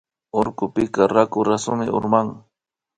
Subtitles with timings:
[0.39, 2.27] Urkupika raku rasumi urman